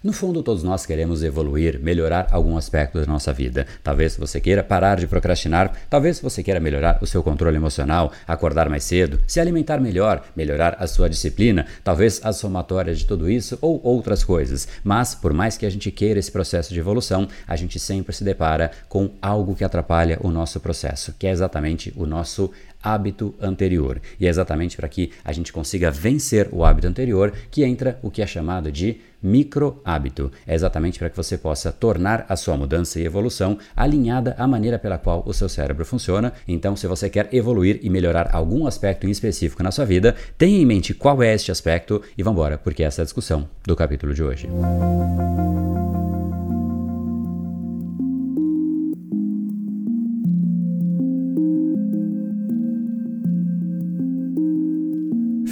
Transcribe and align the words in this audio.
No 0.00 0.12
fundo, 0.12 0.44
todos 0.44 0.62
nós 0.62 0.86
queremos 0.86 1.24
evoluir, 1.24 1.80
melhorar 1.80 2.28
algum 2.30 2.56
aspecto 2.56 3.00
da 3.00 3.04
nossa 3.04 3.32
vida. 3.32 3.66
Talvez 3.82 4.16
você 4.16 4.40
queira 4.40 4.62
parar 4.62 5.00
de 5.00 5.08
procrastinar, 5.08 5.72
talvez 5.90 6.20
você 6.20 6.40
queira 6.40 6.60
melhorar 6.60 7.00
o 7.02 7.06
seu 7.06 7.20
controle 7.20 7.56
emocional, 7.56 8.12
acordar 8.24 8.68
mais 8.68 8.84
cedo, 8.84 9.18
se 9.26 9.40
alimentar 9.40 9.80
melhor, 9.80 10.24
melhorar 10.36 10.76
a 10.78 10.86
sua 10.86 11.10
disciplina, 11.10 11.66
talvez 11.82 12.20
a 12.22 12.32
somatória 12.32 12.94
de 12.94 13.04
tudo 13.04 13.28
isso 13.28 13.58
ou 13.60 13.80
outras 13.82 14.22
coisas. 14.22 14.68
Mas, 14.84 15.16
por 15.16 15.32
mais 15.32 15.56
que 15.56 15.66
a 15.66 15.70
gente 15.70 15.90
queira 15.90 16.20
esse 16.20 16.30
processo 16.30 16.72
de 16.72 16.78
evolução, 16.78 17.26
a 17.44 17.56
gente 17.56 17.80
sempre 17.80 18.14
se 18.14 18.22
depara 18.22 18.70
com 18.88 19.10
algo 19.20 19.56
que 19.56 19.64
atrapalha 19.64 20.16
o 20.20 20.30
nosso 20.30 20.60
processo, 20.60 21.12
que 21.18 21.26
é 21.26 21.30
exatamente 21.32 21.92
o 21.96 22.06
nosso 22.06 22.52
hábito 22.88 23.34
anterior. 23.40 24.00
E 24.18 24.26
é 24.26 24.28
exatamente 24.28 24.76
para 24.76 24.88
que 24.88 25.10
a 25.24 25.32
gente 25.32 25.52
consiga 25.52 25.90
vencer 25.90 26.48
o 26.52 26.64
hábito 26.64 26.86
anterior 26.86 27.32
que 27.50 27.64
entra 27.64 27.98
o 28.02 28.10
que 28.10 28.22
é 28.22 28.26
chamado 28.26 28.72
de 28.72 29.00
micro 29.22 29.80
hábito. 29.84 30.30
É 30.46 30.54
exatamente 30.54 30.98
para 30.98 31.10
que 31.10 31.16
você 31.16 31.36
possa 31.36 31.72
tornar 31.72 32.24
a 32.28 32.36
sua 32.36 32.56
mudança 32.56 33.00
e 33.00 33.04
evolução 33.04 33.58
alinhada 33.76 34.34
à 34.38 34.46
maneira 34.46 34.78
pela 34.78 34.96
qual 34.96 35.22
o 35.26 35.34
seu 35.34 35.48
cérebro 35.48 35.84
funciona. 35.84 36.32
Então, 36.46 36.76
se 36.76 36.86
você 36.86 37.10
quer 37.10 37.28
evoluir 37.32 37.80
e 37.82 37.90
melhorar 37.90 38.30
algum 38.32 38.66
aspecto 38.66 39.06
em 39.06 39.10
específico 39.10 39.62
na 39.62 39.70
sua 39.70 39.84
vida, 39.84 40.14
tenha 40.36 40.60
em 40.60 40.66
mente 40.66 40.94
qual 40.94 41.22
é 41.22 41.34
este 41.34 41.50
aspecto 41.50 42.00
e 42.16 42.22
vamos 42.22 42.38
embora, 42.38 42.58
porque 42.58 42.84
essa 42.84 43.00
é 43.00 43.02
a 43.02 43.04
discussão 43.04 43.48
do 43.66 43.74
capítulo 43.74 44.14
de 44.14 44.22
hoje. 44.22 44.48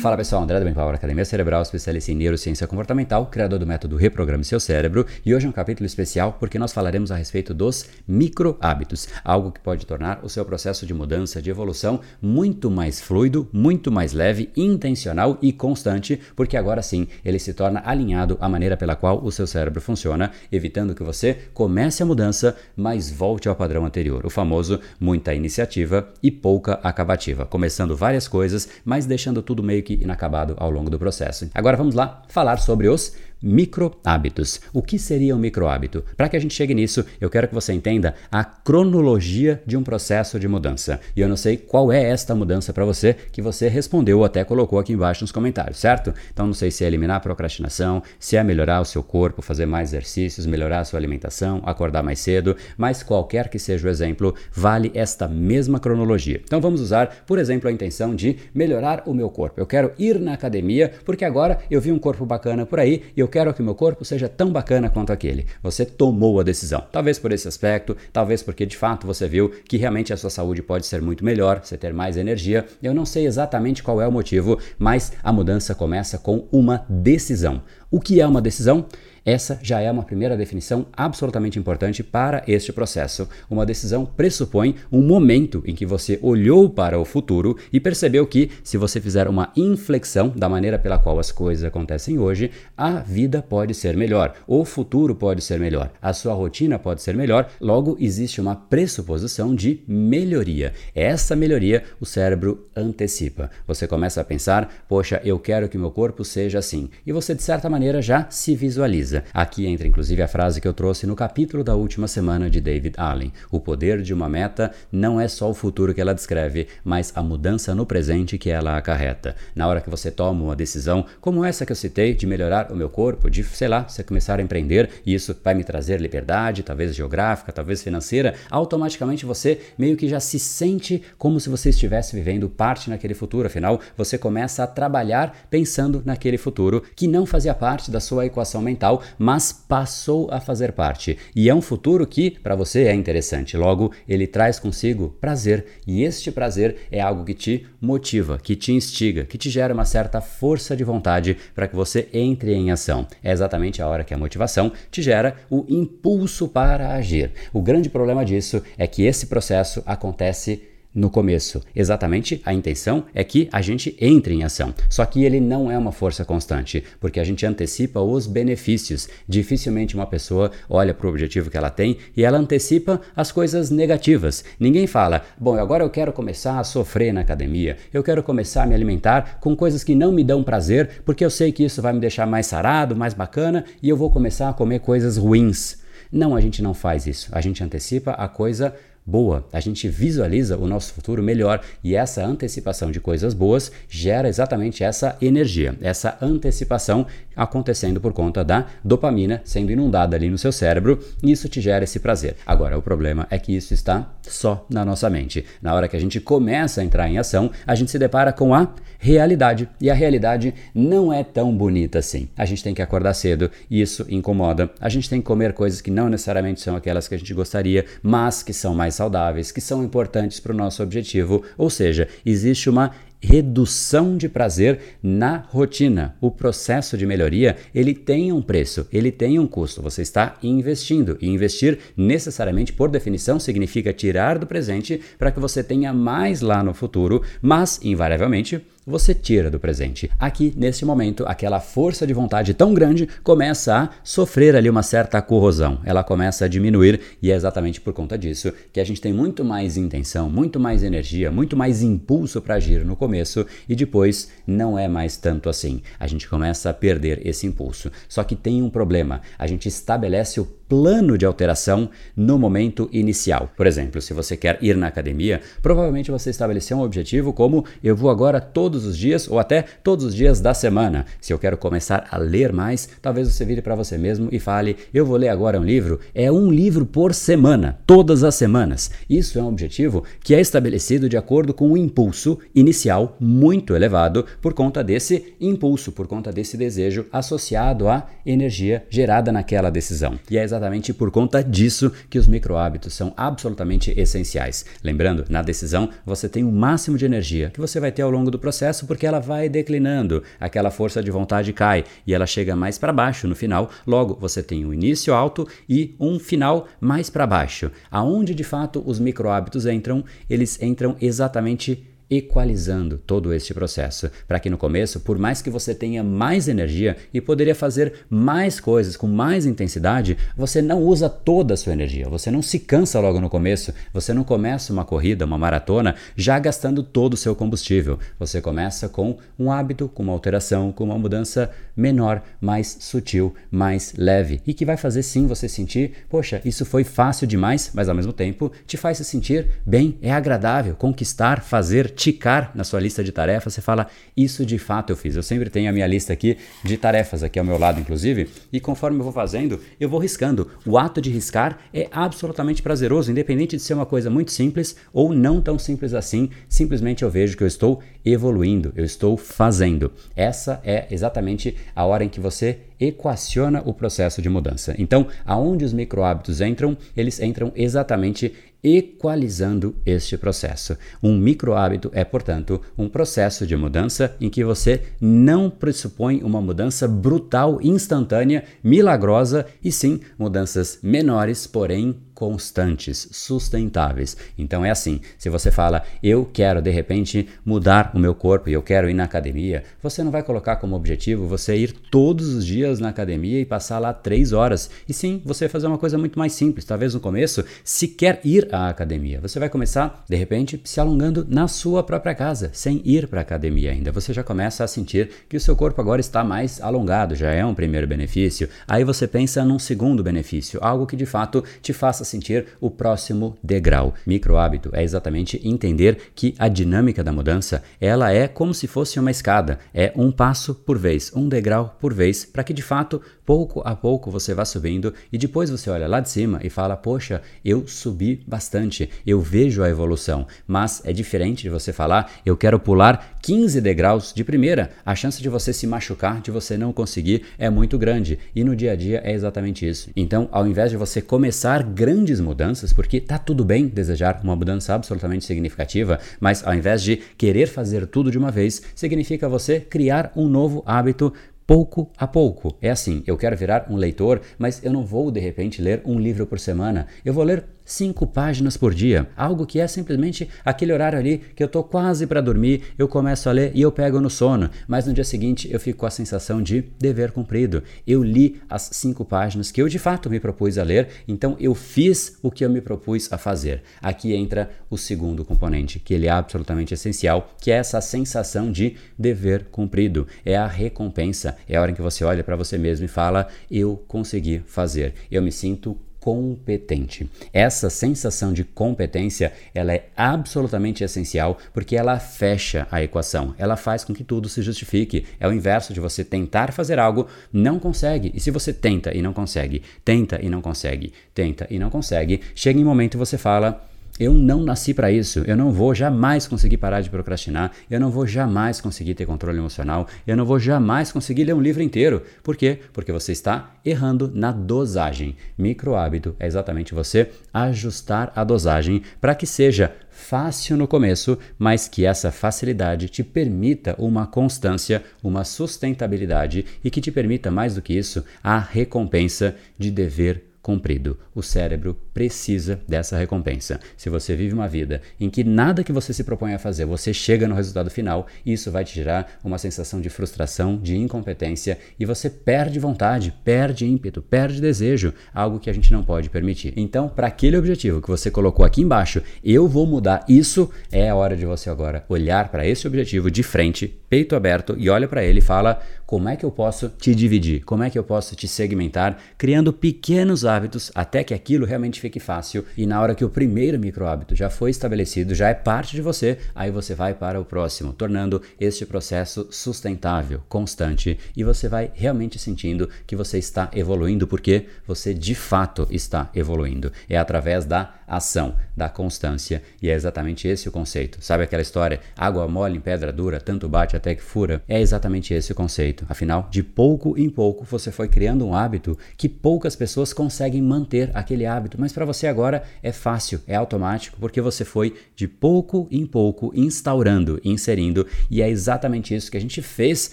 Fala 0.06 0.16
pessoal, 0.16 0.44
André 0.44 0.60
do 0.60 0.64
Bem 0.64 0.72
Power, 0.72 0.94
Academia 0.94 1.24
Cerebral, 1.24 1.62
especialista 1.62 2.12
em 2.12 2.14
neurociência 2.14 2.64
comportamental, 2.68 3.26
criador 3.26 3.58
do 3.58 3.66
método 3.66 3.96
Reprograme 3.96 4.44
Seu 4.44 4.60
Cérebro, 4.60 5.04
e 5.24 5.34
hoje 5.34 5.46
é 5.46 5.48
um 5.48 5.52
capítulo 5.52 5.84
especial 5.84 6.36
porque 6.38 6.60
nós 6.60 6.72
falaremos 6.72 7.10
a 7.10 7.16
respeito 7.16 7.52
dos 7.52 7.88
micro 8.06 8.56
hábitos, 8.60 9.08
algo 9.24 9.50
que 9.50 9.58
pode 9.58 9.84
tornar 9.84 10.20
o 10.22 10.28
seu 10.28 10.44
processo 10.44 10.86
de 10.86 10.94
mudança, 10.94 11.42
de 11.42 11.50
evolução 11.50 11.98
muito 12.22 12.70
mais 12.70 13.00
fluido, 13.00 13.48
muito 13.52 13.90
mais 13.90 14.12
leve, 14.12 14.48
intencional 14.56 15.38
e 15.42 15.52
constante, 15.52 16.20
porque 16.36 16.56
agora 16.56 16.82
sim 16.82 17.08
ele 17.24 17.40
se 17.40 17.52
torna 17.52 17.82
alinhado 17.84 18.38
à 18.40 18.48
maneira 18.48 18.76
pela 18.76 18.94
qual 18.94 19.20
o 19.24 19.32
seu 19.32 19.44
cérebro 19.44 19.80
funciona, 19.80 20.30
evitando 20.52 20.94
que 20.94 21.02
você 21.02 21.36
comece 21.52 22.04
a 22.04 22.06
mudança, 22.06 22.56
mas 22.76 23.10
volte 23.10 23.48
ao 23.48 23.56
padrão 23.56 23.84
anterior, 23.84 24.24
o 24.24 24.30
famoso 24.30 24.78
muita 25.00 25.34
iniciativa 25.34 26.08
e 26.22 26.30
pouca 26.30 26.74
acabativa, 26.74 27.44
começando 27.44 27.96
várias 27.96 28.28
coisas, 28.28 28.68
mas 28.84 29.04
deixando 29.04 29.42
tudo 29.42 29.64
meio 29.64 29.82
que 29.82 29.95
inacabado 30.02 30.54
ao 30.58 30.70
longo 30.70 30.90
do 30.90 30.98
processo. 30.98 31.48
Agora 31.54 31.76
vamos 31.76 31.94
lá 31.94 32.22
falar 32.28 32.58
sobre 32.58 32.88
os 32.88 33.14
Micro 33.42 33.94
hábitos. 34.02 34.62
O 34.72 34.80
que 34.80 34.98
seria 34.98 35.36
um 35.36 35.38
micro 35.38 35.68
hábito? 35.68 36.02
Para 36.16 36.26
que 36.26 36.36
a 36.36 36.40
gente 36.40 36.54
chegue 36.54 36.74
nisso, 36.74 37.04
eu 37.20 37.28
quero 37.28 37.46
que 37.46 37.54
você 37.54 37.70
entenda 37.72 38.14
a 38.32 38.42
cronologia 38.42 39.62
de 39.66 39.76
um 39.76 39.82
processo 39.82 40.40
de 40.40 40.48
mudança. 40.48 40.98
E 41.14 41.20
eu 41.20 41.28
não 41.28 41.36
sei 41.36 41.58
qual 41.58 41.92
é 41.92 42.02
esta 42.02 42.34
mudança 42.34 42.72
para 42.72 42.86
você 42.86 43.14
que 43.30 43.42
você 43.42 43.68
respondeu 43.68 44.18
ou 44.18 44.24
até 44.24 44.42
colocou 44.42 44.78
aqui 44.78 44.94
embaixo 44.94 45.22
nos 45.22 45.32
comentários, 45.32 45.78
certo? 45.78 46.14
Então 46.32 46.46
não 46.46 46.54
sei 46.54 46.70
se 46.70 46.82
é 46.82 46.86
eliminar 46.86 47.18
a 47.18 47.20
procrastinação, 47.20 48.02
se 48.18 48.38
é 48.38 48.42
melhorar 48.42 48.80
o 48.80 48.86
seu 48.86 49.02
corpo, 49.02 49.42
fazer 49.42 49.66
mais 49.66 49.90
exercícios, 49.90 50.46
melhorar 50.46 50.80
a 50.80 50.84
sua 50.84 50.98
alimentação, 50.98 51.60
acordar 51.66 52.02
mais 52.02 52.20
cedo, 52.20 52.56
mas 52.78 53.02
qualquer 53.02 53.48
que 53.48 53.58
seja 53.58 53.86
o 53.86 53.90
exemplo, 53.90 54.34
vale 54.50 54.90
esta 54.94 55.28
mesma 55.28 55.78
cronologia. 55.78 56.40
Então 56.42 56.60
vamos 56.60 56.80
usar, 56.80 57.24
por 57.26 57.38
exemplo, 57.38 57.68
a 57.68 57.72
intenção 57.72 58.14
de 58.14 58.38
melhorar 58.54 59.02
o 59.04 59.12
meu 59.12 59.28
corpo. 59.28 59.60
Eu 59.60 59.66
quero 59.66 59.92
ir 59.98 60.18
na 60.18 60.32
academia 60.32 60.90
porque 61.04 61.24
agora 61.24 61.58
eu 61.70 61.82
vi 61.82 61.92
um 61.92 61.98
corpo 61.98 62.24
bacana 62.24 62.64
por 62.64 62.80
aí 62.80 63.02
e 63.14 63.20
eu 63.20 63.25
eu 63.26 63.28
quero 63.28 63.52
que 63.52 63.60
meu 63.60 63.74
corpo 63.74 64.04
seja 64.04 64.28
tão 64.28 64.52
bacana 64.52 64.88
quanto 64.88 65.12
aquele. 65.12 65.46
Você 65.60 65.84
tomou 65.84 66.38
a 66.38 66.44
decisão. 66.44 66.84
Talvez 66.92 67.18
por 67.18 67.32
esse 67.32 67.48
aspecto, 67.48 67.96
talvez 68.12 68.40
porque 68.40 68.64
de 68.64 68.76
fato 68.76 69.04
você 69.04 69.26
viu 69.26 69.50
que 69.68 69.76
realmente 69.76 70.12
a 70.12 70.16
sua 70.16 70.30
saúde 70.30 70.62
pode 70.62 70.86
ser 70.86 71.02
muito 71.02 71.24
melhor, 71.24 71.60
você 71.60 71.76
ter 71.76 71.92
mais 71.92 72.16
energia. 72.16 72.64
Eu 72.80 72.94
não 72.94 73.04
sei 73.04 73.26
exatamente 73.26 73.82
qual 73.82 74.00
é 74.00 74.06
o 74.06 74.12
motivo, 74.12 74.60
mas 74.78 75.12
a 75.24 75.32
mudança 75.32 75.74
começa 75.74 76.18
com 76.18 76.46
uma 76.52 76.86
decisão. 76.88 77.62
O 77.90 78.00
que 78.00 78.20
é 78.20 78.26
uma 78.26 78.40
decisão? 78.40 78.86
Essa 79.26 79.58
já 79.60 79.80
é 79.80 79.90
uma 79.90 80.04
primeira 80.04 80.36
definição 80.36 80.86
absolutamente 80.92 81.58
importante 81.58 82.04
para 82.04 82.44
este 82.46 82.72
processo. 82.72 83.28
Uma 83.50 83.66
decisão 83.66 84.06
pressupõe 84.06 84.76
um 84.90 85.02
momento 85.02 85.64
em 85.66 85.74
que 85.74 85.84
você 85.84 86.16
olhou 86.22 86.70
para 86.70 86.96
o 86.96 87.04
futuro 87.04 87.56
e 87.72 87.80
percebeu 87.80 88.24
que, 88.24 88.52
se 88.62 88.76
você 88.76 89.00
fizer 89.00 89.26
uma 89.26 89.50
inflexão 89.56 90.28
da 90.28 90.48
maneira 90.48 90.78
pela 90.78 90.96
qual 90.96 91.18
as 91.18 91.32
coisas 91.32 91.64
acontecem 91.64 92.20
hoje, 92.20 92.52
a 92.76 93.00
vida 93.00 93.42
pode 93.42 93.74
ser 93.74 93.96
melhor, 93.96 94.32
o 94.46 94.64
futuro 94.64 95.12
pode 95.12 95.42
ser 95.42 95.58
melhor, 95.58 95.90
a 96.00 96.12
sua 96.12 96.32
rotina 96.32 96.78
pode 96.78 97.02
ser 97.02 97.16
melhor, 97.16 97.50
logo 97.60 97.96
existe 97.98 98.40
uma 98.40 98.54
pressuposição 98.54 99.56
de 99.56 99.82
melhoria. 99.88 100.72
Essa 100.94 101.34
melhoria 101.34 101.82
o 102.00 102.06
cérebro 102.06 102.68
antecipa. 102.76 103.50
Você 103.66 103.88
começa 103.88 104.20
a 104.20 104.24
pensar, 104.24 104.84
poxa, 104.88 105.20
eu 105.24 105.36
quero 105.36 105.68
que 105.68 105.76
meu 105.76 105.90
corpo 105.90 106.24
seja 106.24 106.60
assim. 106.60 106.88
E 107.04 107.12
você, 107.12 107.34
de 107.34 107.42
certa 107.42 107.68
maneira, 107.68 108.00
já 108.00 108.30
se 108.30 108.54
visualiza. 108.54 109.15
Aqui 109.32 109.66
entra 109.66 109.86
inclusive 109.86 110.22
a 110.22 110.28
frase 110.28 110.60
que 110.60 110.68
eu 110.68 110.72
trouxe 110.72 111.06
no 111.06 111.16
capítulo 111.16 111.62
da 111.62 111.74
última 111.74 112.08
semana 112.08 112.48
de 112.48 112.60
David 112.60 112.94
Allen. 112.96 113.32
O 113.50 113.60
poder 113.60 114.02
de 114.02 114.12
uma 114.12 114.28
meta 114.28 114.72
não 114.90 115.20
é 115.20 115.28
só 115.28 115.50
o 115.50 115.54
futuro 115.54 115.94
que 115.94 116.00
ela 116.00 116.14
descreve, 116.14 116.68
mas 116.84 117.12
a 117.14 117.22
mudança 117.22 117.74
no 117.74 117.86
presente 117.86 118.38
que 118.38 118.50
ela 118.50 118.76
acarreta. 118.76 119.36
Na 119.54 119.66
hora 119.66 119.80
que 119.80 119.90
você 119.90 120.10
toma 120.10 120.44
uma 120.44 120.56
decisão, 120.56 121.04
como 121.20 121.44
essa 121.44 121.66
que 121.66 121.72
eu 121.72 121.76
citei, 121.76 122.14
de 122.14 122.26
melhorar 122.26 122.70
o 122.70 122.76
meu 122.76 122.88
corpo, 122.88 123.30
de, 123.30 123.42
sei 123.44 123.68
lá, 123.68 123.82
você 123.82 124.02
começar 124.02 124.38
a 124.38 124.42
empreender, 124.42 124.90
e 125.04 125.14
isso 125.14 125.36
vai 125.42 125.54
me 125.54 125.64
trazer 125.64 126.00
liberdade, 126.00 126.62
talvez 126.62 126.94
geográfica, 126.94 127.52
talvez 127.52 127.82
financeira, 127.82 128.34
automaticamente 128.50 129.26
você 129.26 129.60
meio 129.78 129.96
que 129.96 130.08
já 130.08 130.20
se 130.20 130.38
sente 130.38 131.02
como 131.18 131.40
se 131.40 131.48
você 131.48 131.70
estivesse 131.70 132.14
vivendo 132.14 132.48
parte 132.48 132.90
naquele 132.90 133.14
futuro. 133.14 133.46
Afinal, 133.46 133.80
você 133.96 134.18
começa 134.18 134.62
a 134.62 134.66
trabalhar 134.66 135.46
pensando 135.50 136.02
naquele 136.04 136.38
futuro 136.38 136.82
que 136.94 137.06
não 137.06 137.26
fazia 137.26 137.54
parte 137.54 137.90
da 137.90 138.00
sua 138.00 138.26
equação 138.26 138.60
mental, 138.60 139.02
mas 139.18 139.52
passou 139.52 140.28
a 140.30 140.40
fazer 140.40 140.72
parte. 140.72 141.18
E 141.34 141.48
é 141.48 141.54
um 141.54 141.60
futuro 141.60 142.06
que, 142.06 142.30
para 142.30 142.54
você, 142.54 142.84
é 142.84 142.94
interessante. 142.94 143.56
Logo, 143.56 143.92
ele 144.08 144.26
traz 144.26 144.58
consigo 144.58 145.16
prazer. 145.20 145.66
E 145.86 146.02
este 146.02 146.30
prazer 146.30 146.76
é 146.90 147.00
algo 147.00 147.24
que 147.24 147.34
te 147.34 147.66
motiva, 147.80 148.38
que 148.38 148.56
te 148.56 148.72
instiga, 148.72 149.24
que 149.24 149.38
te 149.38 149.50
gera 149.50 149.74
uma 149.74 149.84
certa 149.84 150.20
força 150.20 150.76
de 150.76 150.84
vontade 150.84 151.36
para 151.54 151.68
que 151.68 151.76
você 151.76 152.08
entre 152.12 152.52
em 152.54 152.70
ação. 152.70 153.06
É 153.22 153.32
exatamente 153.32 153.80
a 153.80 153.88
hora 153.88 154.04
que 154.04 154.14
a 154.14 154.18
motivação 154.18 154.72
te 154.90 155.02
gera 155.02 155.36
o 155.50 155.64
impulso 155.68 156.48
para 156.48 156.94
agir. 156.94 157.32
O 157.52 157.62
grande 157.62 157.88
problema 157.88 158.24
disso 158.24 158.62
é 158.76 158.86
que 158.86 159.04
esse 159.04 159.26
processo 159.26 159.82
acontece 159.86 160.75
no 160.96 161.10
começo. 161.10 161.62
Exatamente 161.76 162.40
a 162.44 162.54
intenção 162.54 163.04
é 163.14 163.22
que 163.22 163.48
a 163.52 163.60
gente 163.60 163.94
entre 164.00 164.34
em 164.34 164.42
ação. 164.42 164.74
Só 164.88 165.04
que 165.04 165.22
ele 165.22 165.38
não 165.38 165.70
é 165.70 165.76
uma 165.76 165.92
força 165.92 166.24
constante, 166.24 166.82
porque 166.98 167.20
a 167.20 167.24
gente 167.24 167.44
antecipa 167.44 168.00
os 168.00 168.26
benefícios. 168.26 169.08
Dificilmente 169.28 169.94
uma 169.94 170.06
pessoa 170.06 170.50
olha 170.68 170.94
para 170.94 171.06
o 171.06 171.10
objetivo 171.10 171.50
que 171.50 171.56
ela 171.56 171.70
tem 171.70 171.98
e 172.16 172.24
ela 172.24 172.38
antecipa 172.38 173.00
as 173.14 173.30
coisas 173.30 173.70
negativas. 173.70 174.42
Ninguém 174.58 174.86
fala, 174.86 175.22
bom, 175.38 175.56
agora 175.56 175.84
eu 175.84 175.90
quero 175.90 176.12
começar 176.12 176.58
a 176.58 176.64
sofrer 176.64 177.12
na 177.12 177.20
academia, 177.20 177.76
eu 177.92 178.02
quero 178.02 178.22
começar 178.22 178.62
a 178.62 178.66
me 178.66 178.74
alimentar 178.74 179.38
com 179.40 179.54
coisas 179.54 179.84
que 179.84 179.94
não 179.94 180.10
me 180.10 180.24
dão 180.24 180.42
prazer, 180.42 181.02
porque 181.04 181.24
eu 181.24 181.30
sei 181.30 181.52
que 181.52 181.64
isso 181.64 181.82
vai 181.82 181.92
me 181.92 182.00
deixar 182.00 182.26
mais 182.26 182.46
sarado, 182.46 182.96
mais 182.96 183.12
bacana 183.12 183.64
e 183.82 183.88
eu 183.88 183.96
vou 183.96 184.10
começar 184.10 184.48
a 184.48 184.54
comer 184.54 184.80
coisas 184.80 185.18
ruins. 185.18 185.84
Não, 186.10 186.34
a 186.36 186.40
gente 186.40 186.62
não 186.62 186.72
faz 186.72 187.06
isso. 187.06 187.28
A 187.32 187.40
gente 187.40 187.62
antecipa 187.62 188.12
a 188.12 188.28
coisa 188.28 188.74
boa, 189.06 189.46
a 189.52 189.60
gente 189.60 189.88
visualiza 189.88 190.58
o 190.58 190.66
nosso 190.66 190.92
futuro 190.92 191.22
melhor 191.22 191.60
e 191.84 191.94
essa 191.94 192.24
antecipação 192.24 192.90
de 192.90 192.98
coisas 192.98 193.32
boas 193.32 193.70
gera 193.88 194.28
exatamente 194.28 194.82
essa 194.82 195.16
energia, 195.22 195.76
essa 195.80 196.18
antecipação 196.20 197.06
acontecendo 197.36 198.00
por 198.00 198.12
conta 198.12 198.42
da 198.42 198.66
dopamina 198.82 199.40
sendo 199.44 199.70
inundada 199.70 200.16
ali 200.16 200.28
no 200.28 200.38
seu 200.38 200.50
cérebro 200.50 200.98
e 201.22 201.30
isso 201.30 201.48
te 201.48 201.60
gera 201.60 201.84
esse 201.84 202.00
prazer. 202.00 202.36
Agora, 202.44 202.76
o 202.76 202.82
problema 202.82 203.26
é 203.30 203.38
que 203.38 203.54
isso 203.54 203.72
está 203.72 204.12
só 204.22 204.66
na 204.68 204.84
nossa 204.84 205.08
mente. 205.08 205.44
Na 205.62 205.74
hora 205.74 205.86
que 205.86 205.96
a 205.96 206.00
gente 206.00 206.18
começa 206.18 206.80
a 206.80 206.84
entrar 206.84 207.08
em 207.08 207.18
ação, 207.18 207.50
a 207.66 207.74
gente 207.74 207.90
se 207.90 207.98
depara 207.98 208.32
com 208.32 208.54
a 208.54 208.68
realidade 208.98 209.68
e 209.80 209.90
a 209.90 209.94
realidade 209.94 210.54
não 210.74 211.12
é 211.12 211.22
tão 211.22 211.56
bonita 211.56 211.98
assim. 211.98 212.28
A 212.36 212.44
gente 212.44 212.64
tem 212.64 212.74
que 212.74 212.82
acordar 212.82 213.14
cedo 213.14 213.50
e 213.70 213.80
isso 213.80 214.04
incomoda. 214.08 214.70
A 214.80 214.88
gente 214.88 215.08
tem 215.08 215.20
que 215.20 215.26
comer 215.26 215.52
coisas 215.52 215.80
que 215.80 215.90
não 215.90 216.08
necessariamente 216.08 216.60
são 216.60 216.74
aquelas 216.74 217.06
que 217.06 217.14
a 217.14 217.18
gente 217.18 217.32
gostaria, 217.34 217.84
mas 218.02 218.42
que 218.42 218.52
são 218.52 218.74
mais 218.74 218.95
saudáveis, 218.96 219.52
que 219.52 219.60
são 219.60 219.84
importantes 219.84 220.40
para 220.40 220.52
o 220.52 220.56
nosso 220.56 220.82
objetivo, 220.82 221.42
ou 221.56 221.70
seja, 221.70 222.08
existe 222.24 222.68
uma 222.68 222.92
redução 223.20 224.16
de 224.16 224.28
prazer 224.28 224.78
na 225.02 225.38
rotina. 225.48 226.16
O 226.20 226.30
processo 226.30 226.96
de 226.96 227.06
melhoria, 227.06 227.56
ele 227.74 227.94
tem 227.94 228.32
um 228.32 228.42
preço, 228.42 228.86
ele 228.92 229.10
tem 229.10 229.38
um 229.38 229.46
custo. 229.46 229.82
Você 229.82 230.02
está 230.02 230.36
investindo 230.42 231.18
e 231.20 231.28
investir 231.28 231.78
necessariamente 231.96 232.72
por 232.72 232.88
definição 232.88 233.38
significa 233.40 233.92
tirar 233.92 234.38
do 234.38 234.46
presente 234.46 235.00
para 235.18 235.30
que 235.30 235.40
você 235.40 235.62
tenha 235.62 235.92
mais 235.92 236.40
lá 236.40 236.62
no 236.62 236.74
futuro, 236.74 237.22
mas 237.40 237.80
invariavelmente 237.82 238.64
você 238.86 239.12
tira 239.12 239.50
do 239.50 239.58
presente. 239.58 240.08
Aqui, 240.16 240.54
neste 240.56 240.84
momento, 240.84 241.24
aquela 241.26 241.58
força 241.58 242.06
de 242.06 242.14
vontade 242.14 242.54
tão 242.54 242.72
grande 242.72 243.08
começa 243.24 243.76
a 243.76 243.88
sofrer 244.04 244.54
ali 244.54 244.70
uma 244.70 244.82
certa 244.82 245.20
corrosão. 245.20 245.80
Ela 245.84 246.04
começa 246.04 246.44
a 246.44 246.48
diminuir 246.48 247.00
e 247.20 247.32
é 247.32 247.34
exatamente 247.34 247.80
por 247.80 247.92
conta 247.92 248.16
disso 248.16 248.52
que 248.72 248.78
a 248.78 248.84
gente 248.84 249.00
tem 249.00 249.12
muito 249.12 249.44
mais 249.44 249.76
intenção, 249.76 250.30
muito 250.30 250.60
mais 250.60 250.84
energia, 250.84 251.32
muito 251.32 251.56
mais 251.56 251.82
impulso 251.82 252.40
para 252.40 252.54
agir 252.54 252.84
no 252.84 252.94
começo 252.94 253.44
e 253.68 253.74
depois 253.74 254.30
não 254.46 254.78
é 254.78 254.86
mais 254.86 255.16
tanto 255.16 255.48
assim. 255.48 255.82
A 255.98 256.06
gente 256.06 256.28
começa 256.28 256.70
a 256.70 256.74
perder 256.74 257.26
esse 257.26 257.44
impulso. 257.46 257.90
Só 258.08 258.22
que 258.22 258.36
tem 258.36 258.62
um 258.62 258.70
problema. 258.70 259.20
A 259.36 259.48
gente 259.48 259.66
estabelece 259.66 260.38
o 260.40 260.44
plano 260.68 261.16
de 261.16 261.24
alteração 261.24 261.88
no 262.16 262.38
momento 262.38 262.88
inicial. 262.92 263.50
Por 263.56 263.66
exemplo, 263.66 264.00
se 264.00 264.12
você 264.12 264.36
quer 264.36 264.58
ir 264.60 264.76
na 264.76 264.88
academia, 264.88 265.40
provavelmente 265.62 266.10
você 266.10 266.30
estabeleceu 266.30 266.76
um 266.76 266.82
objetivo 266.82 267.32
como 267.32 267.64
eu 267.82 267.94
vou 267.94 268.10
agora 268.10 268.40
todos 268.40 268.84
os 268.84 268.96
dias 268.96 269.28
ou 269.28 269.38
até 269.38 269.62
todos 269.62 270.04
os 270.04 270.14
dias 270.14 270.40
da 270.40 270.54
semana. 270.54 271.06
Se 271.20 271.32
eu 271.32 271.38
quero 271.38 271.56
começar 271.56 272.06
a 272.10 272.16
ler 272.16 272.52
mais, 272.52 272.88
talvez 273.00 273.32
você 273.32 273.44
vire 273.44 273.62
para 273.62 273.74
você 273.74 273.96
mesmo 273.96 274.28
e 274.32 274.38
fale: 274.38 274.76
eu 274.92 275.04
vou 275.04 275.16
ler 275.16 275.28
agora 275.28 275.60
um 275.60 275.64
livro. 275.64 276.00
É 276.14 276.30
um 276.30 276.50
livro 276.50 276.84
por 276.84 277.14
semana, 277.14 277.78
todas 277.86 278.24
as 278.24 278.34
semanas. 278.34 278.90
Isso 279.08 279.38
é 279.38 279.42
um 279.42 279.48
objetivo 279.48 280.04
que 280.22 280.34
é 280.34 280.40
estabelecido 280.40 281.08
de 281.08 281.16
acordo 281.16 281.54
com 281.54 281.68
um 281.68 281.76
impulso 281.76 282.38
inicial 282.54 283.16
muito 283.20 283.74
elevado 283.74 284.24
por 284.40 284.54
conta 284.54 284.82
desse 284.82 285.34
impulso, 285.40 285.92
por 285.92 286.06
conta 286.06 286.32
desse 286.32 286.56
desejo 286.56 287.06
associado 287.12 287.88
à 287.88 288.06
energia 288.24 288.84
gerada 288.90 289.30
naquela 289.32 289.70
decisão. 289.70 290.18
E 290.30 290.38
é 290.38 290.44
exatamente 290.56 290.92
por 290.94 291.10
conta 291.10 291.44
disso 291.44 291.92
que 292.08 292.18
os 292.18 292.26
micro 292.26 292.56
hábitos 292.56 292.94
são 292.94 293.12
absolutamente 293.16 293.92
essenciais. 293.96 294.64
Lembrando, 294.82 295.24
na 295.28 295.42
decisão 295.42 295.90
você 296.04 296.28
tem 296.28 296.42
o 296.44 296.50
máximo 296.50 296.96
de 296.96 297.04
energia 297.04 297.50
que 297.50 297.60
você 297.60 297.78
vai 297.78 297.92
ter 297.92 298.02
ao 298.02 298.10
longo 298.10 298.30
do 298.30 298.38
processo 298.38 298.86
porque 298.86 299.06
ela 299.06 299.20
vai 299.20 299.48
declinando, 299.48 300.22
aquela 300.40 300.70
força 300.70 301.02
de 301.02 301.10
vontade 301.10 301.52
cai 301.52 301.84
e 302.06 302.14
ela 302.14 302.26
chega 302.26 302.56
mais 302.56 302.78
para 302.78 302.92
baixo 302.92 303.28
no 303.28 303.36
final. 303.36 303.70
Logo, 303.86 304.16
você 304.18 304.42
tem 304.42 304.64
um 304.64 304.72
início 304.72 305.12
alto 305.12 305.46
e 305.68 305.94
um 306.00 306.18
final 306.18 306.66
mais 306.80 307.10
para 307.10 307.26
baixo. 307.26 307.70
Aonde 307.90 308.34
de 308.34 308.44
fato 308.44 308.82
os 308.86 308.98
micro 308.98 309.28
hábitos 309.28 309.66
entram? 309.66 310.04
Eles 310.28 310.60
entram 310.62 310.96
exatamente 311.00 311.95
equalizando 312.10 312.98
todo 312.98 313.32
este 313.32 313.52
processo, 313.52 314.10
para 314.26 314.38
que 314.38 314.50
no 314.50 314.56
começo, 314.56 315.00
por 315.00 315.18
mais 315.18 315.42
que 315.42 315.50
você 315.50 315.74
tenha 315.74 316.02
mais 316.04 316.48
energia 316.48 316.96
e 317.12 317.20
poderia 317.20 317.54
fazer 317.54 318.06
mais 318.08 318.60
coisas 318.60 318.96
com 318.96 319.06
mais 319.06 319.46
intensidade, 319.46 320.16
você 320.36 320.62
não 320.62 320.82
usa 320.82 321.08
toda 321.08 321.54
a 321.54 321.56
sua 321.56 321.72
energia, 321.72 322.08
você 322.08 322.30
não 322.30 322.42
se 322.42 322.60
cansa 322.60 323.00
logo 323.00 323.20
no 323.20 323.28
começo, 323.28 323.72
você 323.92 324.12
não 324.14 324.24
começa 324.24 324.72
uma 324.72 324.84
corrida, 324.84 325.24
uma 325.24 325.38
maratona 325.38 325.96
já 326.16 326.38
gastando 326.38 326.82
todo 326.82 327.14
o 327.14 327.16
seu 327.16 327.34
combustível. 327.34 327.98
Você 328.18 328.40
começa 328.40 328.88
com 328.88 329.18
um 329.38 329.50
hábito, 329.50 329.88
com 329.88 330.02
uma 330.02 330.12
alteração, 330.12 330.72
com 330.72 330.84
uma 330.84 330.98
mudança 330.98 331.50
menor, 331.76 332.22
mais 332.40 332.76
sutil, 332.80 333.34
mais 333.50 333.92
leve 333.96 334.40
e 334.46 334.54
que 334.54 334.64
vai 334.64 334.76
fazer 334.76 335.02
sim 335.02 335.26
você 335.26 335.48
sentir, 335.48 335.92
poxa, 336.08 336.40
isso 336.44 336.64
foi 336.64 336.84
fácil 336.84 337.26
demais, 337.26 337.70
mas 337.74 337.88
ao 337.88 337.94
mesmo 337.94 338.12
tempo 338.12 338.50
te 338.66 338.76
faz 338.76 338.98
se 338.98 339.04
sentir 339.04 339.48
bem, 339.64 339.98
é 340.00 340.12
agradável 340.12 340.74
conquistar, 340.74 341.42
fazer 341.42 341.90
ticar 341.96 342.52
na 342.54 342.62
sua 342.62 342.78
lista 342.78 343.02
de 343.02 343.10
tarefas, 343.10 343.54
você 343.54 343.62
fala, 343.62 343.88
isso 344.16 344.44
de 344.44 344.58
fato 344.58 344.90
eu 344.90 344.96
fiz. 344.96 345.16
Eu 345.16 345.22
sempre 345.22 345.48
tenho 345.48 345.70
a 345.70 345.72
minha 345.72 345.86
lista 345.86 346.12
aqui 346.12 346.36
de 346.62 346.76
tarefas 346.76 347.22
aqui 347.22 347.38
ao 347.38 347.44
meu 347.44 347.58
lado, 347.58 347.80
inclusive, 347.80 348.28
e 348.52 348.60
conforme 348.60 348.98
eu 348.98 349.04
vou 349.04 349.12
fazendo, 349.12 349.58
eu 349.80 349.88
vou 349.88 349.98
riscando. 349.98 350.48
O 350.64 350.76
ato 350.76 351.00
de 351.00 351.10
riscar 351.10 351.58
é 351.72 351.88
absolutamente 351.90 352.62
prazeroso, 352.62 353.10
independente 353.10 353.56
de 353.56 353.62
ser 353.62 353.74
uma 353.74 353.86
coisa 353.86 354.10
muito 354.10 354.30
simples 354.30 354.76
ou 354.92 355.12
não 355.12 355.40
tão 355.40 355.58
simples 355.58 355.94
assim, 355.94 356.28
simplesmente 356.48 357.02
eu 357.02 357.10
vejo 357.10 357.36
que 357.36 357.42
eu 357.42 357.48
estou 357.48 357.82
evoluindo, 358.04 358.72
eu 358.76 358.84
estou 358.84 359.16
fazendo. 359.16 359.90
Essa 360.14 360.60
é 360.62 360.86
exatamente 360.90 361.56
a 361.74 361.84
hora 361.84 362.04
em 362.04 362.08
que 362.08 362.20
você 362.20 362.58
equaciona 362.78 363.62
o 363.64 363.72
processo 363.72 364.20
de 364.20 364.28
mudança. 364.28 364.74
Então, 364.78 365.06
aonde 365.24 365.64
os 365.64 365.72
micro 365.72 366.04
hábitos 366.04 366.40
entram, 366.40 366.76
eles 366.96 367.20
entram 367.20 367.50
exatamente 367.56 368.34
equalizando 368.66 369.76
este 369.86 370.18
processo. 370.18 370.76
Um 371.00 371.16
micro 371.16 371.54
hábito 371.54 371.88
é, 371.94 372.04
portanto, 372.04 372.60
um 372.76 372.88
processo 372.88 373.46
de 373.46 373.54
mudança 373.54 374.16
em 374.20 374.28
que 374.28 374.44
você 374.44 374.82
não 375.00 375.48
pressupõe 375.48 376.20
uma 376.24 376.40
mudança 376.40 376.88
brutal, 376.88 377.60
instantânea, 377.62 378.42
milagrosa, 378.64 379.46
e 379.62 379.70
sim 379.70 380.00
mudanças 380.18 380.80
menores, 380.82 381.46
porém 381.46 381.94
constantes, 382.16 383.08
sustentáveis. 383.12 384.16
Então 384.38 384.64
é 384.64 384.70
assim, 384.70 385.02
se 385.18 385.28
você 385.28 385.50
fala, 385.50 385.84
eu 386.02 386.24
quero 386.24 386.62
de 386.62 386.70
repente 386.70 387.28
mudar 387.44 387.92
o 387.94 387.98
meu 387.98 388.14
corpo 388.14 388.48
e 388.48 388.54
eu 388.54 388.62
quero 388.62 388.88
ir 388.88 388.94
na 388.94 389.04
academia, 389.04 389.62
você 389.82 390.02
não 390.02 390.10
vai 390.10 390.22
colocar 390.22 390.56
como 390.56 390.74
objetivo 390.74 391.28
você 391.28 391.54
ir 391.54 391.72
todos 391.90 392.34
os 392.34 392.44
dias 392.44 392.80
na 392.80 392.88
academia 392.88 393.38
e 393.38 393.44
passar 393.44 393.78
lá 393.78 393.92
três 393.92 394.32
horas. 394.32 394.70
E 394.88 394.94
sim, 394.94 395.20
você 395.26 395.44
vai 395.44 395.50
fazer 395.52 395.66
uma 395.66 395.76
coisa 395.76 395.98
muito 395.98 396.18
mais 396.18 396.32
simples. 396.32 396.64
Talvez 396.64 396.94
no 396.94 397.00
começo, 397.00 397.44
se 397.62 397.86
quer 397.86 398.18
ir 398.24 398.48
à 398.50 398.70
academia, 398.70 399.20
você 399.20 399.38
vai 399.38 399.50
começar, 399.50 400.02
de 400.08 400.16
repente, 400.16 400.58
se 400.64 400.80
alongando 400.80 401.26
na 401.28 401.46
sua 401.46 401.82
própria 401.82 402.14
casa, 402.14 402.48
sem 402.54 402.80
ir 402.82 403.08
para 403.08 403.20
a 403.20 403.22
academia 403.22 403.72
ainda. 403.72 403.92
Você 403.92 404.14
já 404.14 404.24
começa 404.24 404.64
a 404.64 404.68
sentir 404.68 405.10
que 405.28 405.36
o 405.36 405.40
seu 405.40 405.54
corpo 405.54 405.82
agora 405.82 406.00
está 406.00 406.24
mais 406.24 406.62
alongado, 406.62 407.14
já 407.14 407.30
é 407.30 407.44
um 407.44 407.54
primeiro 407.54 407.86
benefício. 407.86 408.48
Aí 408.66 408.84
você 408.84 409.06
pensa 409.06 409.44
num 409.44 409.58
segundo 409.58 410.02
benefício, 410.02 410.58
algo 410.62 410.86
que 410.86 410.96
de 410.96 411.04
fato 411.04 411.44
te 411.60 411.74
faça 411.74 412.05
sentir 412.06 412.46
o 412.60 412.70
próximo 412.70 413.36
degrau. 413.42 413.94
Micro 414.06 414.36
hábito 414.36 414.70
é 414.72 414.82
exatamente 414.82 415.40
entender 415.46 415.98
que 416.14 416.34
a 416.38 416.48
dinâmica 416.48 417.04
da 417.04 417.12
mudança, 417.12 417.62
ela 417.80 418.12
é 418.12 418.26
como 418.26 418.54
se 418.54 418.66
fosse 418.66 418.98
uma 418.98 419.10
escada, 419.10 419.58
é 419.74 419.92
um 419.94 420.10
passo 420.10 420.54
por 420.54 420.78
vez, 420.78 421.12
um 421.14 421.28
degrau 421.28 421.76
por 421.80 421.92
vez, 421.92 422.24
para 422.24 422.44
que 422.44 422.54
de 422.54 422.62
fato, 422.62 423.00
pouco 423.24 423.60
a 423.64 423.74
pouco 423.74 424.10
você 424.10 424.32
vá 424.32 424.44
subindo 424.44 424.94
e 425.12 425.18
depois 425.18 425.50
você 425.50 425.68
olha 425.68 425.88
lá 425.88 426.00
de 426.00 426.08
cima 426.08 426.40
e 426.42 426.48
fala: 426.48 426.76
"Poxa, 426.76 427.20
eu 427.44 427.66
subi 427.66 428.22
bastante, 428.26 428.88
eu 429.06 429.20
vejo 429.20 429.62
a 429.62 429.68
evolução". 429.68 430.26
Mas 430.46 430.80
é 430.84 430.92
diferente 430.92 431.42
de 431.42 431.50
você 431.50 431.72
falar: 431.72 432.10
"Eu 432.24 432.36
quero 432.36 432.58
pular 432.58 433.16
15 433.20 433.60
degraus 433.60 434.12
de 434.14 434.22
primeira". 434.22 434.70
A 434.84 434.94
chance 434.94 435.20
de 435.20 435.28
você 435.28 435.52
se 435.52 435.66
machucar, 435.66 436.20
de 436.20 436.30
você 436.30 436.56
não 436.56 436.72
conseguir 436.72 437.24
é 437.38 437.50
muito 437.50 437.76
grande. 437.76 438.18
E 438.34 438.44
no 438.44 438.54
dia 438.54 438.72
a 438.72 438.76
dia 438.76 439.00
é 439.04 439.12
exatamente 439.12 439.68
isso. 439.68 439.90
Então, 439.96 440.28
ao 440.30 440.46
invés 440.46 440.70
de 440.70 440.76
você 440.76 441.02
começar 441.02 441.62
grandes 441.62 441.95
grandes 441.96 442.20
mudanças, 442.20 442.74
porque 442.74 443.00
tá 443.00 443.16
tudo 443.16 443.42
bem 443.42 443.68
desejar 443.68 444.20
uma 444.22 444.36
mudança 444.36 444.74
absolutamente 444.74 445.24
significativa, 445.24 445.98
mas 446.20 446.46
ao 446.46 446.54
invés 446.54 446.82
de 446.82 446.98
querer 447.16 447.46
fazer 447.46 447.86
tudo 447.86 448.10
de 448.10 448.18
uma 448.18 448.30
vez, 448.30 448.60
significa 448.74 449.26
você 449.30 449.58
criar 449.58 450.12
um 450.14 450.28
novo 450.28 450.62
hábito 450.66 451.10
pouco 451.46 451.90
a 451.96 452.06
pouco. 452.06 452.56
É 452.60 452.70
assim, 452.70 453.02
eu 453.06 453.16
quero 453.16 453.36
virar 453.36 453.66
um 453.70 453.76
leitor, 453.76 454.20
mas 454.38 454.62
eu 454.64 454.72
não 454.72 454.84
vou 454.84 455.10
de 455.10 455.20
repente 455.20 455.62
ler 455.62 455.82
um 455.84 455.98
livro 455.98 456.26
por 456.26 456.40
semana. 456.40 456.86
Eu 457.04 457.14
vou 457.14 457.24
ler 457.24 457.44
cinco 457.66 458.06
páginas 458.06 458.56
por 458.56 458.72
dia, 458.72 459.08
algo 459.16 459.44
que 459.44 459.58
é 459.58 459.66
simplesmente 459.66 460.28
aquele 460.44 460.72
horário 460.72 460.98
ali 460.98 461.18
que 461.34 461.42
eu 461.42 461.48
tô 461.48 461.64
quase 461.64 462.06
para 462.06 462.20
dormir, 462.20 462.62
eu 462.78 462.86
começo 462.86 463.28
a 463.28 463.32
ler 463.32 463.50
e 463.54 463.60
eu 463.60 463.72
pego 463.72 464.00
no 464.00 464.08
sono, 464.08 464.48
mas 464.68 464.86
no 464.86 464.94
dia 464.94 465.02
seguinte 465.02 465.52
eu 465.52 465.58
fico 465.58 465.80
com 465.80 465.86
a 465.86 465.90
sensação 465.90 466.40
de 466.40 466.64
dever 466.78 467.10
cumprido. 467.10 467.62
Eu 467.84 468.04
li 468.04 468.40
as 468.48 468.70
cinco 468.72 469.04
páginas 469.04 469.50
que 469.50 469.60
eu 469.60 469.68
de 469.68 469.80
fato 469.80 470.08
me 470.08 470.20
propus 470.20 470.56
a 470.56 470.62
ler, 470.62 470.88
então 471.08 471.36
eu 471.40 471.54
fiz 471.54 472.16
o 472.22 472.30
que 472.30 472.44
eu 472.44 472.50
me 472.50 472.60
propus 472.60 473.12
a 473.12 473.18
fazer. 473.18 473.62
Aqui 473.82 474.14
entra 474.14 474.48
o 474.70 474.78
segundo 474.78 475.24
componente, 475.24 475.80
que 475.80 475.92
ele 475.92 476.06
é 476.06 476.10
absolutamente 476.10 476.72
essencial, 476.72 477.34
que 477.40 477.50
é 477.50 477.56
essa 477.56 477.80
sensação 477.80 478.52
de 478.52 478.76
dever 478.96 479.46
cumprido. 479.46 480.06
É 480.24 480.36
a 480.36 480.46
recompensa, 480.46 481.35
é 481.48 481.56
a 481.56 481.62
hora 481.62 481.70
em 481.70 481.74
que 481.74 481.82
você 481.82 482.04
olha 482.04 482.24
para 482.24 482.36
você 482.36 482.58
mesmo 482.58 482.84
e 482.84 482.88
fala: 482.88 483.28
eu 483.50 483.82
consegui 483.88 484.42
fazer, 484.46 484.94
eu 485.10 485.22
me 485.22 485.32
sinto 485.32 485.78
competente. 486.06 487.10
Essa 487.32 487.68
sensação 487.68 488.32
de 488.32 488.44
competência, 488.44 489.32
ela 489.52 489.74
é 489.74 489.88
absolutamente 489.96 490.84
essencial 490.84 491.36
porque 491.52 491.74
ela 491.74 491.98
fecha 491.98 492.64
a 492.70 492.80
equação. 492.80 493.34
Ela 493.36 493.56
faz 493.56 493.82
com 493.82 493.92
que 493.92 494.04
tudo 494.04 494.28
se 494.28 494.40
justifique. 494.40 495.04
É 495.18 495.26
o 495.26 495.32
inverso 495.32 495.74
de 495.74 495.80
você 495.80 496.04
tentar 496.04 496.52
fazer 496.52 496.78
algo, 496.78 497.08
não 497.32 497.58
consegue. 497.58 498.12
E 498.14 498.20
se 498.20 498.30
você 498.30 498.52
tenta 498.52 498.96
e 498.96 499.02
não 499.02 499.12
consegue, 499.12 499.64
tenta 499.84 500.20
e 500.22 500.28
não 500.28 500.40
consegue, 500.40 500.92
tenta 501.12 501.44
e 501.50 501.58
não 501.58 501.70
consegue, 501.70 502.20
chega 502.36 502.60
em 502.60 502.62
um 502.62 502.68
momento 502.68 502.94
e 502.94 502.98
você 502.98 503.18
fala 503.18 503.68
eu 503.98 504.12
não 504.12 504.42
nasci 504.42 504.74
para 504.74 504.92
isso. 504.92 505.20
Eu 505.26 505.36
não 505.36 505.50
vou 505.50 505.74
jamais 505.74 506.26
conseguir 506.26 506.58
parar 506.58 506.80
de 506.80 506.90
procrastinar. 506.90 507.52
Eu 507.70 507.80
não 507.80 507.90
vou 507.90 508.06
jamais 508.06 508.60
conseguir 508.60 508.94
ter 508.94 509.06
controle 509.06 509.38
emocional. 509.38 509.88
Eu 510.06 510.16
não 510.16 510.26
vou 510.26 510.38
jamais 510.38 510.92
conseguir 510.92 511.24
ler 511.24 511.34
um 511.34 511.40
livro 511.40 511.62
inteiro. 511.62 512.02
Por 512.22 512.36
quê? 512.36 512.60
Porque 512.72 512.92
você 512.92 513.12
está 513.12 513.54
errando 513.64 514.10
na 514.14 514.32
dosagem. 514.32 515.16
Micro 515.38 515.74
hábito 515.74 516.14
é 516.18 516.26
exatamente 516.26 516.74
você 516.74 517.10
ajustar 517.32 518.12
a 518.14 518.22
dosagem 518.22 518.82
para 519.00 519.14
que 519.14 519.26
seja 519.26 519.72
fácil 519.90 520.58
no 520.58 520.68
começo, 520.68 521.18
mas 521.38 521.66
que 521.66 521.86
essa 521.86 522.12
facilidade 522.12 522.90
te 522.90 523.02
permita 523.02 523.74
uma 523.78 524.06
constância, 524.06 524.84
uma 525.02 525.24
sustentabilidade 525.24 526.44
e 526.62 526.70
que 526.70 526.82
te 526.82 526.92
permita 526.92 527.30
mais 527.30 527.54
do 527.54 527.62
que 527.62 527.72
isso, 527.72 528.04
a 528.22 528.38
recompensa 528.38 529.34
de 529.58 529.70
dever 529.70 530.24
cumprido. 530.42 530.98
O 531.14 531.22
cérebro 531.22 531.76
precisa 531.96 532.60
dessa 532.68 532.94
recompensa. 532.94 533.58
Se 533.74 533.88
você 533.88 534.14
vive 534.14 534.34
uma 534.34 534.46
vida 534.46 534.82
em 535.00 535.08
que 535.08 535.24
nada 535.24 535.64
que 535.64 535.72
você 535.72 535.94
se 535.94 536.04
propõe 536.04 536.34
a 536.34 536.38
fazer, 536.38 536.66
você 536.66 536.92
chega 536.92 537.26
no 537.26 537.34
resultado 537.34 537.70
final, 537.70 538.06
isso 538.26 538.50
vai 538.50 538.66
te 538.66 538.74
gerar 538.74 539.18
uma 539.24 539.38
sensação 539.38 539.80
de 539.80 539.88
frustração, 539.88 540.58
de 540.58 540.76
incompetência 540.76 541.58
e 541.80 541.86
você 541.86 542.10
perde 542.10 542.58
vontade, 542.58 543.14
perde 543.24 543.64
ímpeto, 543.64 544.02
perde 544.02 544.42
desejo, 544.42 544.92
algo 545.14 545.40
que 545.40 545.48
a 545.48 545.54
gente 545.54 545.72
não 545.72 545.82
pode 545.82 546.10
permitir. 546.10 546.52
Então, 546.54 546.86
para 546.86 547.06
aquele 547.06 547.38
objetivo 547.38 547.80
que 547.80 547.88
você 547.88 548.10
colocou 548.10 548.44
aqui 548.44 548.60
embaixo, 548.60 549.02
eu 549.24 549.48
vou 549.48 549.66
mudar 549.66 550.04
isso, 550.06 550.50
é 550.70 550.90
a 550.90 550.94
hora 550.94 551.16
de 551.16 551.24
você 551.24 551.48
agora 551.48 551.82
olhar 551.88 552.28
para 552.28 552.46
esse 552.46 552.66
objetivo 552.66 553.10
de 553.10 553.22
frente, 553.22 553.74
peito 553.88 554.14
aberto 554.14 554.54
e 554.58 554.68
olha 554.68 554.86
para 554.86 555.02
ele 555.02 555.20
e 555.20 555.22
fala: 555.22 555.62
como 555.86 556.08
é 556.08 556.16
que 556.16 556.26
eu 556.26 556.32
posso 556.32 556.68
te 556.68 556.94
dividir? 556.94 557.44
Como 557.44 557.62
é 557.62 557.70
que 557.70 557.78
eu 557.78 557.84
posso 557.84 558.16
te 558.16 558.26
segmentar, 558.26 558.98
criando 559.16 559.52
pequenos 559.52 560.24
hábitos 560.24 560.72
até 560.74 561.04
que 561.04 561.14
aquilo 561.14 561.46
realmente 561.46 561.80
fique 561.86 562.00
fácil. 562.00 562.44
E 562.56 562.66
na 562.66 562.80
hora 562.80 562.94
que 562.94 563.04
o 563.04 563.08
primeiro 563.08 563.58
micro 563.58 563.86
hábito 563.86 564.14
já 564.14 564.28
foi 564.28 564.50
estabelecido, 564.50 565.14
já 565.14 565.28
é 565.28 565.34
parte 565.34 565.76
de 565.76 565.82
você, 565.82 566.18
aí 566.34 566.50
você 566.50 566.74
vai 566.74 566.94
para 566.94 567.20
o 567.20 567.24
próximo, 567.24 567.72
tornando 567.72 568.20
este 568.40 568.66
processo 568.66 569.28
sustentável, 569.30 570.22
constante. 570.28 570.98
E 571.16 571.22
você 571.22 571.48
vai 571.48 571.70
realmente 571.74 572.18
sentindo 572.18 572.68
que 572.86 572.96
você 572.96 573.18
está 573.18 573.50
evoluindo 573.54 574.06
porque 574.06 574.46
você 574.66 574.92
de 574.92 575.14
fato 575.14 575.66
está 575.70 576.10
evoluindo. 576.14 576.72
É 576.88 576.98
através 576.98 577.44
da 577.44 577.74
ação, 577.86 578.34
da 578.56 578.68
constância 578.68 579.42
e 579.60 579.68
é 579.68 579.74
exatamente 579.74 580.26
esse 580.26 580.48
o 580.48 580.52
conceito. 580.52 580.98
Sabe 581.00 581.24
aquela 581.24 581.42
história? 581.42 581.80
Água 581.96 582.26
mole 582.26 582.56
em 582.56 582.60
pedra 582.60 582.92
dura, 582.92 583.20
tanto 583.20 583.48
bate 583.48 583.76
até 583.76 583.94
que 583.94 584.02
fura? 584.02 584.42
É 584.48 584.60
exatamente 584.60 585.12
esse 585.12 585.32
o 585.32 585.34
conceito. 585.34 585.84
Afinal, 585.88 586.28
de 586.30 586.42
pouco 586.42 586.98
em 586.98 587.10
pouco 587.10 587.44
você 587.44 587.70
foi 587.70 587.88
criando 587.88 588.26
um 588.26 588.34
hábito 588.34 588.78
que 588.96 589.08
poucas 589.08 589.54
pessoas 589.54 589.92
conseguem 589.92 590.40
manter 590.40 590.90
aquele 590.94 591.26
hábito, 591.26 591.60
mas 591.60 591.72
para 591.72 591.84
você 591.84 592.06
agora 592.06 592.42
é 592.62 592.72
fácil, 592.72 593.20
é 593.26 593.34
automático, 593.34 593.98
porque 594.00 594.20
você 594.20 594.44
foi 594.44 594.74
de 594.94 595.06
pouco 595.06 595.68
em 595.70 595.84
pouco 595.84 596.32
instaurando, 596.34 597.20
inserindo, 597.24 597.86
e 598.10 598.22
é 598.22 598.28
exatamente 598.28 598.94
isso 598.94 599.10
que 599.10 599.16
a 599.16 599.20
gente 599.20 599.42
fez 599.42 599.92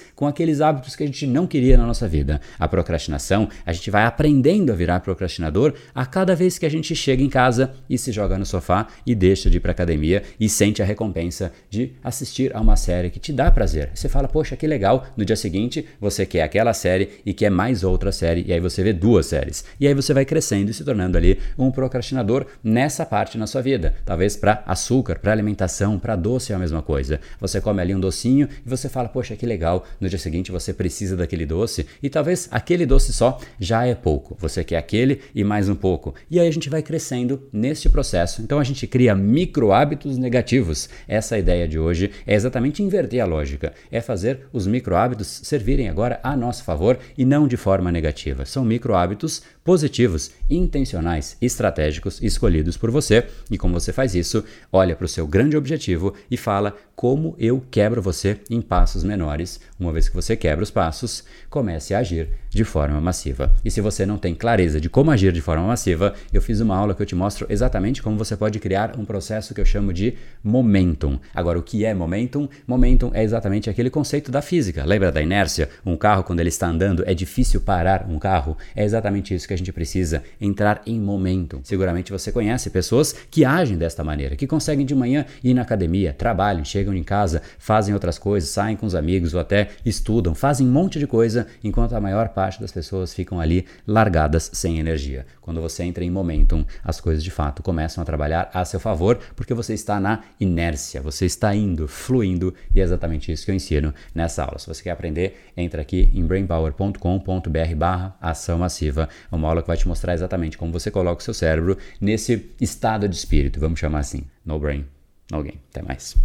com 0.15 0.27
aqueles 0.27 0.61
hábitos 0.61 0.95
que 0.95 1.03
a 1.03 1.05
gente 1.05 1.27
não 1.27 1.45
queria 1.45 1.77
na 1.77 1.85
nossa 1.85 2.07
vida. 2.07 2.39
A 2.57 2.67
procrastinação, 2.67 3.49
a 3.65 3.73
gente 3.73 3.91
vai 3.91 4.05
aprendendo 4.05 4.71
a 4.71 4.75
virar 4.75 4.99
procrastinador 5.01 5.73
a 5.93 6.05
cada 6.05 6.35
vez 6.35 6.57
que 6.57 6.65
a 6.65 6.69
gente 6.69 6.95
chega 6.95 7.23
em 7.23 7.29
casa 7.29 7.73
e 7.89 7.97
se 7.97 8.11
joga 8.11 8.37
no 8.37 8.45
sofá 8.53 8.87
e 9.05 9.15
deixa 9.15 9.49
de 9.49 9.57
ir 9.57 9.59
para 9.59 9.71
academia 9.71 10.23
e 10.39 10.47
sente 10.47 10.81
a 10.81 10.85
recompensa 10.85 11.51
de 11.69 11.93
assistir 12.03 12.55
a 12.55 12.61
uma 12.61 12.75
série 12.75 13.09
que 13.09 13.19
te 13.19 13.33
dá 13.33 13.49
prazer. 13.51 13.89
Você 13.93 14.07
fala, 14.07 14.27
poxa, 14.27 14.55
que 14.55 14.67
legal. 14.67 15.05
No 15.17 15.25
dia 15.25 15.35
seguinte, 15.35 15.85
você 15.99 16.25
quer 16.25 16.43
aquela 16.43 16.73
série 16.73 17.09
e 17.25 17.33
quer 17.33 17.49
mais 17.49 17.83
outra 17.83 18.11
série, 18.11 18.43
e 18.47 18.53
aí 18.53 18.59
você 18.59 18.83
vê 18.83 18.93
duas 18.93 19.25
séries. 19.25 19.65
E 19.79 19.87
aí 19.87 19.93
você 19.93 20.13
vai 20.13 20.25
crescendo 20.25 20.69
e 20.69 20.73
se 20.73 20.83
tornando 20.83 21.17
ali 21.17 21.39
um 21.57 21.71
procrastinador 21.71 22.45
nessa 22.63 23.05
parte 23.05 23.37
na 23.37 23.47
sua 23.47 23.61
vida. 23.61 23.95
Talvez 24.05 24.35
para 24.35 24.63
açúcar, 24.65 25.19
para 25.19 25.31
alimentação, 25.31 25.97
para 25.97 26.15
doce 26.15 26.51
é 26.51 26.55
a 26.55 26.59
mesma 26.59 26.81
coisa. 26.81 27.19
Você 27.39 27.59
come 27.59 27.81
ali 27.81 27.95
um 27.95 27.99
docinho 27.99 28.47
e 28.65 28.69
você 28.69 28.87
fala, 28.87 29.09
poxa, 29.09 29.35
que 29.35 29.45
legal. 29.45 29.85
No 29.99 30.07
dia 30.07 30.19
seguinte 30.19 30.51
você 30.51 30.73
precisa 30.73 31.17
daquele 31.17 31.45
doce 31.45 31.85
e 32.01 32.09
talvez 32.09 32.47
aquele 32.51 32.85
doce 32.85 33.11
só 33.13 33.39
já 33.59 33.85
é 33.85 33.95
pouco. 33.95 34.35
Você 34.39 34.63
quer 34.63 34.77
aquele 34.77 35.21
e 35.33 35.43
mais 35.43 35.69
um 35.69 35.75
pouco. 35.75 36.13
E 36.29 36.39
aí 36.39 36.47
a 36.47 36.51
gente 36.51 36.69
vai 36.69 36.81
crescendo 36.81 37.47
neste 37.51 37.89
processo. 37.89 38.42
Então 38.43 38.59
a 38.59 38.63
gente 38.63 38.85
cria 38.85 39.15
micro 39.15 39.71
hábitos 39.71 40.17
negativos. 40.17 40.89
Essa 41.07 41.37
ideia 41.37 41.67
de 41.67 41.79
hoje 41.79 42.11
é 42.27 42.35
exatamente 42.35 42.83
inverter 42.83 43.21
a 43.21 43.25
lógica. 43.25 43.73
É 43.89 44.01
fazer 44.01 44.41
os 44.51 44.67
micro 44.67 44.95
hábitos 44.95 45.41
servirem 45.43 45.87
agora 45.87 46.19
a 46.21 46.35
nosso 46.35 46.63
favor 46.63 46.99
e 47.17 47.23
não 47.23 47.47
de 47.47 47.55
forma 47.55 47.91
negativa. 47.91 48.45
São 48.45 48.65
micro 48.65 48.95
hábitos 48.95 49.41
positivos, 49.63 50.31
intencionais, 50.49 51.37
estratégicos, 51.41 52.21
escolhidos 52.21 52.77
por 52.77 52.91
você. 52.91 53.25
E 53.49 53.57
como 53.57 53.79
você 53.79 53.93
faz 53.93 54.13
isso, 54.13 54.43
olha 54.71 54.95
para 54.95 55.05
o 55.05 55.09
seu 55.09 55.25
grande 55.25 55.55
objetivo 55.55 56.13
e 56.29 56.35
fala 56.35 56.75
como 56.95 57.35
eu 57.39 57.63
quebro 57.71 58.01
você 58.01 58.39
em 58.49 58.61
passos 58.61 59.03
menores. 59.03 59.59
Uma 59.79 59.91
vez 59.91 60.07
que 60.07 60.15
você 60.15 60.35
quebra 60.35 60.63
os 60.63 60.71
passos, 60.71 61.23
comece 61.49 61.93
a 61.93 61.99
agir 61.99 62.29
de 62.49 62.63
forma 62.63 62.99
massiva. 63.01 63.53
E 63.63 63.71
se 63.71 63.81
você 63.81 64.05
não 64.05 64.17
tem 64.17 64.35
clareza 64.35 64.79
de 64.79 64.89
como 64.89 65.11
agir 65.11 65.31
de 65.31 65.41
forma 65.41 65.65
massiva, 65.65 66.13
eu 66.31 66.41
fiz 66.41 66.59
uma 66.59 66.75
aula 66.75 66.93
que 66.93 67.01
eu 67.01 67.05
te 67.05 67.15
mostro 67.15 67.47
exatamente 67.49 68.01
como 68.01 68.17
você 68.17 68.35
pode 68.35 68.59
criar 68.59 68.97
um 68.97 69.05
processo 69.05 69.53
que 69.53 69.61
eu 69.61 69.65
chamo 69.65 69.91
de 69.91 70.13
momentum. 70.43 71.19
Agora, 71.33 71.57
o 71.57 71.63
que 71.63 71.83
é 71.85 71.93
momentum? 71.93 72.47
Momentum 72.67 73.11
é 73.13 73.23
exatamente 73.23 73.69
aquele 73.69 73.89
conceito 73.89 74.31
da 74.31 74.41
física. 74.41 74.85
Lembra 74.85 75.11
da 75.11 75.21
inércia? 75.21 75.69
Um 75.85 75.97
carro, 75.97 76.23
quando 76.23 76.41
ele 76.41 76.49
está 76.49 76.67
andando, 76.67 77.03
é 77.07 77.13
difícil 77.13 77.61
parar 77.61 78.05
um 78.09 78.19
carro. 78.19 78.57
É 78.75 78.83
exatamente 78.83 79.33
isso 79.33 79.47
que 79.47 79.52
a 79.53 79.57
gente 79.57 79.71
precisa, 79.71 80.23
entrar 80.39 80.81
em 80.85 80.99
momentum. 80.99 81.59
Seguramente 81.63 82.11
você 82.11 82.31
conhece 82.31 82.69
pessoas 82.69 83.13
que 83.29 83.45
agem 83.45 83.77
desta 83.77 84.03
maneira, 84.03 84.35
que 84.35 84.47
conseguem 84.47 84.85
de 84.85 84.95
manhã 84.95 85.25
ir 85.43 85.53
na 85.53 85.61
academia, 85.61 86.13
trabalham, 86.13 86.63
chegam 86.63 86.93
em 86.93 87.03
casa, 87.03 87.41
fazem 87.57 87.93
outras 87.93 88.17
coisas, 88.17 88.49
saem 88.49 88.75
com 88.75 88.85
os 88.85 88.95
amigos 88.95 89.33
ou 89.33 89.39
até 89.39 89.69
estudam, 89.85 90.35
fazem 90.35 90.67
um 90.67 90.71
monte 90.71 90.99
de 90.99 91.07
coisa, 91.07 91.47
enquanto 91.63 91.93
a 91.93 92.01
maior 92.01 92.29
parte 92.29 92.59
das 92.59 92.71
pessoas 92.71 93.13
ficam 93.13 93.39
ali 93.39 93.65
largadas 93.87 94.49
sem 94.53 94.79
energia. 94.79 95.25
Quando 95.41 95.61
você 95.61 95.83
entra 95.83 96.03
em 96.03 96.09
momentum, 96.09 96.65
as 96.83 97.01
coisas 97.01 97.23
de 97.23 97.31
fato 97.31 97.61
começam 97.61 98.01
a 98.01 98.05
trabalhar 98.05 98.49
a 98.53 98.63
seu 98.65 98.79
favor, 98.79 99.19
porque 99.35 99.53
você 99.53 99.73
está 99.73 99.99
na 99.99 100.23
inércia, 100.39 101.01
você 101.01 101.25
está 101.25 101.53
indo, 101.55 101.87
fluindo, 101.87 102.53
e 102.73 102.79
é 102.79 102.83
exatamente 102.83 103.31
isso 103.31 103.45
que 103.45 103.51
eu 103.51 103.55
ensino 103.55 103.93
nessa 104.13 104.43
aula. 104.43 104.59
Se 104.59 104.67
você 104.67 104.83
quer 104.83 104.91
aprender, 104.91 105.51
entra 105.55 105.81
aqui 105.81 106.09
em 106.13 106.25
brainpower.com.br 106.25 107.75
barra 107.75 108.15
ação 108.21 108.59
massiva, 108.59 109.09
uma 109.43 109.49
aula 109.49 109.61
que 109.61 109.67
vai 109.67 109.77
te 109.77 109.87
mostrar 109.87 110.13
exatamente 110.13 110.57
como 110.57 110.71
você 110.71 110.89
coloca 110.89 111.21
o 111.21 111.23
seu 111.23 111.33
cérebro 111.33 111.77
nesse 111.99 112.49
estado 112.59 113.07
de 113.07 113.15
espírito, 113.15 113.59
vamos 113.59 113.79
chamar 113.79 113.99
assim. 113.99 114.23
No 114.45 114.59
brain, 114.59 114.85
no 115.31 115.43
game. 115.43 115.59
Até 115.69 115.81
mais. 115.81 116.15